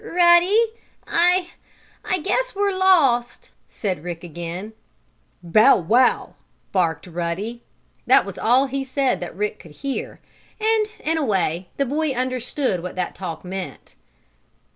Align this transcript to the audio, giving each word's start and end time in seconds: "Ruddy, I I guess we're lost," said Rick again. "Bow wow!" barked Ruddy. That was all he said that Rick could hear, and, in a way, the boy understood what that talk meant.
"Ruddy, 0.03 0.57
I 1.05 1.49
I 2.03 2.17
guess 2.21 2.55
we're 2.55 2.71
lost," 2.71 3.51
said 3.69 4.03
Rick 4.03 4.23
again. 4.23 4.73
"Bow 5.43 5.75
wow!" 5.77 6.33
barked 6.71 7.05
Ruddy. 7.05 7.61
That 8.07 8.25
was 8.25 8.39
all 8.39 8.65
he 8.65 8.83
said 8.83 9.19
that 9.19 9.35
Rick 9.35 9.59
could 9.59 9.69
hear, 9.85 10.19
and, 10.59 10.87
in 11.01 11.19
a 11.19 11.23
way, 11.23 11.67
the 11.77 11.85
boy 11.85 12.13
understood 12.13 12.81
what 12.81 12.95
that 12.95 13.13
talk 13.13 13.45
meant. 13.45 13.93